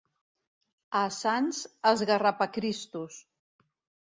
A 1.01 1.01
Sants, 1.17 1.59
esgarrapacristos. 1.91 3.21